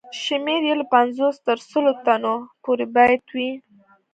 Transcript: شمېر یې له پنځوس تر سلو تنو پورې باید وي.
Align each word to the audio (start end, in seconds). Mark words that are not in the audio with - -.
شمېر 0.23 0.61
یې 0.69 0.73
له 0.81 0.85
پنځوس 0.93 1.35
تر 1.47 1.57
سلو 1.69 1.91
تنو 2.05 2.35
پورې 2.63 2.85
باید 2.95 3.23
وي. 3.35 3.51